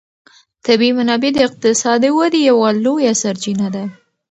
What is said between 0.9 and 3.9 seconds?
منابع د اقتصادي ودې یوه لویه سرچینه ده.